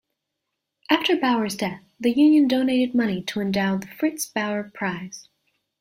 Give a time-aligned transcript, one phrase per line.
[0.89, 5.29] After Bauer's death, the Union donated money to endow the Fritz Bauer Prize.